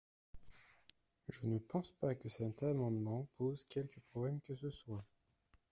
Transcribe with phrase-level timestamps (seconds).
[1.29, 5.05] Je ne pense pas que cet amendement pose quelque problème que ce soit.